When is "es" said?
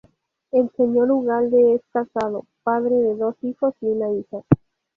1.75-1.83